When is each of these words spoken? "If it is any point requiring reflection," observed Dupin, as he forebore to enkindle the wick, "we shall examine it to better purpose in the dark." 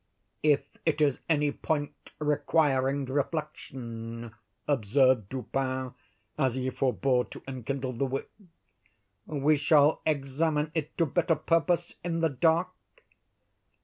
"If 0.41 0.63
it 0.83 0.99
is 0.99 1.19
any 1.29 1.51
point 1.51 1.93
requiring 2.17 3.05
reflection," 3.05 4.33
observed 4.67 5.29
Dupin, 5.29 5.93
as 6.39 6.55
he 6.55 6.71
forebore 6.71 7.25
to 7.25 7.43
enkindle 7.47 7.93
the 7.93 8.07
wick, 8.07 8.31
"we 9.27 9.55
shall 9.57 10.01
examine 10.07 10.71
it 10.73 10.97
to 10.97 11.05
better 11.05 11.35
purpose 11.35 11.93
in 12.03 12.21
the 12.21 12.29
dark." 12.29 12.69